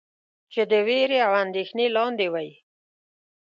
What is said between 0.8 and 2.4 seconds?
وېرې او اندېښنې لاندې